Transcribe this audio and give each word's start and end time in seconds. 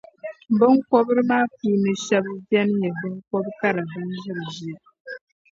Biŋkɔbri 0.57 1.21
maa 1.29 1.45
puuni 1.57 1.91
shεba 2.05 2.31
beni 2.49 2.69
n-nyɛ 2.73 2.89
biŋkɔb’ 2.99 3.45
kara 3.59 3.81
ban 3.91 4.07
ʒiri 4.21 4.43
ʒiya. 4.53 4.77